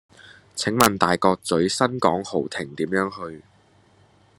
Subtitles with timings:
[0.55, 3.43] 請問大角嘴新港豪庭點樣去?